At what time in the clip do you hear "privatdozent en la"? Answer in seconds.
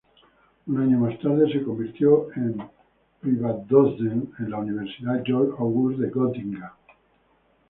3.19-4.57